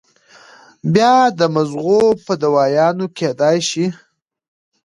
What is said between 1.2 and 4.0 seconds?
د مزغو پۀ دوايانو کېدے شي